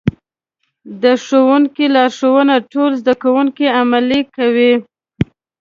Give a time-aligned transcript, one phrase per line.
[1.01, 4.73] د ښوونکي لارښوونې ټول زده کوونکي عملي کوي.